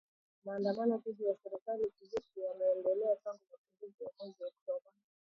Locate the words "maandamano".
0.45-0.97